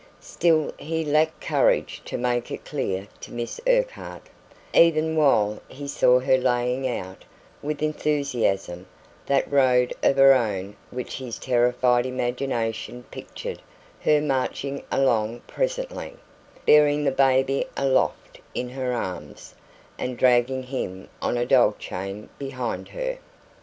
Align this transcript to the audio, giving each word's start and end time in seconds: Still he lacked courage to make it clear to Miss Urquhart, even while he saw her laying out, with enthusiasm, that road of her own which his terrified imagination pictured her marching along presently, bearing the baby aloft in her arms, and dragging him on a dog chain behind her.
Still 0.19 0.73
he 0.79 1.05
lacked 1.05 1.41
courage 1.41 2.01
to 2.05 2.17
make 2.17 2.49
it 2.49 2.65
clear 2.65 3.07
to 3.19 3.31
Miss 3.31 3.61
Urquhart, 3.67 4.23
even 4.73 5.15
while 5.15 5.61
he 5.67 5.87
saw 5.87 6.19
her 6.19 6.39
laying 6.39 6.87
out, 6.87 7.23
with 7.61 7.83
enthusiasm, 7.83 8.87
that 9.27 9.51
road 9.51 9.93
of 10.01 10.17
her 10.17 10.33
own 10.33 10.75
which 10.89 11.17
his 11.19 11.37
terrified 11.37 12.07
imagination 12.07 13.03
pictured 13.11 13.61
her 13.99 14.19
marching 14.19 14.81
along 14.91 15.41
presently, 15.45 16.13
bearing 16.65 17.03
the 17.03 17.11
baby 17.11 17.67
aloft 17.77 18.39
in 18.55 18.69
her 18.69 18.93
arms, 18.93 19.53
and 19.99 20.17
dragging 20.17 20.63
him 20.63 21.09
on 21.21 21.37
a 21.37 21.45
dog 21.45 21.77
chain 21.77 22.27
behind 22.39 22.89
her. 22.89 23.19